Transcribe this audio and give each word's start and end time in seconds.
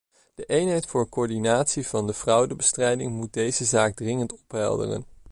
De 0.35 0.45
eenheid 0.45 0.85
voor 0.85 1.09
coördinatie 1.09 1.87
van 1.87 2.07
de 2.07 2.13
fraudebestrijding 2.13 3.11
moet 3.11 3.33
deze 3.33 3.65
zaak 3.65 3.95
dringend 3.95 4.33
ophelderen. 4.33 5.05